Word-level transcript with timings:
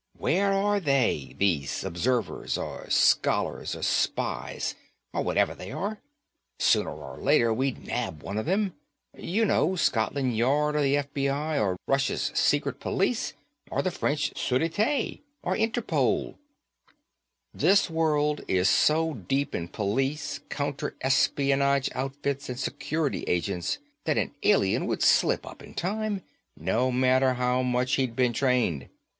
Where 0.17 0.51
are 0.51 0.79
they, 0.79 1.35
these 1.37 1.83
observers, 1.83 2.57
or 2.57 2.89
scholars, 2.89 3.75
or 3.75 3.83
spies 3.83 4.73
or 5.13 5.21
whatever 5.23 5.53
they 5.53 5.69
are? 5.71 5.99
Sooner 6.57 6.89
or 6.89 7.19
later 7.19 7.53
we'd 7.53 7.85
nab 7.85 8.23
one 8.23 8.39
of 8.39 8.47
them. 8.47 8.73
You 9.15 9.45
know, 9.45 9.75
Scotland 9.75 10.35
Yard, 10.35 10.75
or 10.75 10.81
the 10.81 10.97
F.B.I., 10.97 11.59
or 11.59 11.75
Russia's 11.85 12.31
secret 12.33 12.79
police, 12.79 13.33
or 13.69 13.83
the 13.83 13.91
French 13.91 14.33
Sûreté, 14.33 15.21
or 15.43 15.53
Interpol. 15.55 16.33
This 17.53 17.87
world 17.87 18.41
is 18.47 18.67
so 18.67 19.13
deep 19.13 19.53
in 19.53 19.67
police, 19.67 20.39
counter 20.49 20.95
espionage 21.01 21.91
outfits 21.93 22.49
and 22.49 22.59
security 22.59 23.21
agents 23.27 23.77
that 24.05 24.17
an 24.17 24.33
alien 24.41 24.87
would 24.87 25.03
slip 25.03 25.45
up 25.45 25.61
in 25.61 25.75
time, 25.75 26.23
no 26.57 26.91
matter 26.91 27.35
how 27.35 27.61
much 27.61 27.97
he'd 27.97 28.15
been 28.15 28.33
trained. 28.33 28.89